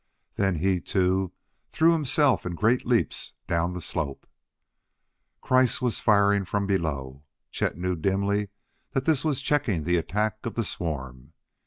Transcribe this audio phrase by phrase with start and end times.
[0.35, 1.31] Then he, too,
[1.71, 4.25] threw himself in great leaps down the slope.
[5.43, 8.47] Kreiss was firing from below; Chet knew dimly
[8.93, 11.33] that this was checking the attack of the swarm.